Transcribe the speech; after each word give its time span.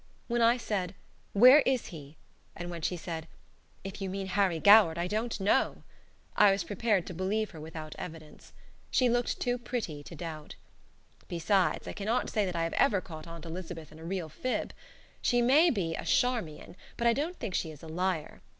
When 0.27 0.41
I 0.41 0.57
said, 0.57 0.95
"Where 1.33 1.59
is 1.59 1.85
he?" 1.89 2.17
and 2.55 2.71
when 2.71 2.81
she 2.81 2.97
said, 2.97 3.27
"If 3.83 4.01
you 4.01 4.09
mean 4.09 4.25
Harry 4.25 4.59
Goward 4.59 4.97
I 4.97 5.05
don't 5.05 5.39
know," 5.39 5.83
I 6.35 6.51
was 6.51 6.63
prepared 6.63 7.05
to 7.05 7.13
believe 7.13 7.51
her 7.51 7.61
without 7.61 7.93
evidence. 7.99 8.51
She 8.89 9.09
looked 9.09 9.39
too 9.39 9.59
pretty 9.59 10.01
to 10.05 10.15
doubt. 10.15 10.55
Besides, 11.27 11.87
I 11.87 11.93
cannot 11.93 12.31
say 12.31 12.47
that 12.47 12.55
I 12.55 12.63
have 12.63 12.73
ever 12.73 12.99
caught 12.99 13.27
Aunt 13.27 13.45
Elizabeth 13.45 13.91
in 13.91 13.99
a 13.99 14.03
real 14.03 14.27
fib. 14.27 14.73
She 15.21 15.39
may 15.39 15.69
be 15.69 15.93
a 15.93 16.03
"charmian," 16.03 16.75
but 16.97 17.05
I 17.05 17.13
don't 17.13 17.37
think 17.37 17.53
she 17.53 17.69
is 17.69 17.83
a 17.83 17.87
liar. 17.87 18.41